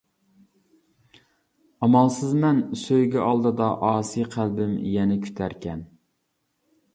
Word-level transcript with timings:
ئامالسىزمەن 1.87 2.61
سۆيگۈ 2.85 3.21
ئالدىدا 3.27 3.67
ئاسىي 3.91 4.27
قەلبىم 4.37 4.73
يەنە 4.95 5.21
كۈتەركەن. 5.27 5.85